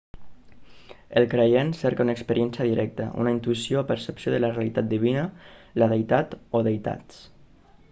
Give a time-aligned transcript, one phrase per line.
[1.19, 6.37] el creient cerca una experiència directa una intuïció o percepció de la realitat divina/la deïtat
[6.61, 7.25] o deïtats